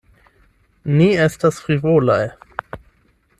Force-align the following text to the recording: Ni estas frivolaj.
Ni 1.01 1.09
estas 1.25 1.59
frivolaj. 1.67 2.19